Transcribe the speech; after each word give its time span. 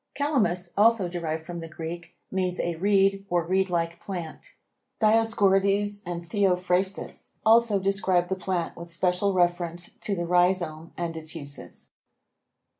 Calamus, 0.15 0.71
also 0.75 1.07
derived 1.07 1.45
from 1.45 1.59
the 1.59 1.67
Greek, 1.67 2.15
means 2.31 2.59
a 2.59 2.73
reed 2.77 3.23
or 3.29 3.45
reed 3.45 3.69
like 3.69 3.99
plant. 3.99 4.55
Dioscorides 4.99 6.01
and 6.07 6.25
Theophrastus 6.27 7.33
also 7.45 7.77
describe 7.77 8.27
the 8.27 8.35
plant 8.35 8.75
with 8.75 8.89
special 8.89 9.31
reference 9.31 9.91
to 10.01 10.15
the 10.15 10.25
rhizome 10.25 10.91
and 10.97 11.15
its 11.15 11.35
uses. 11.35 11.91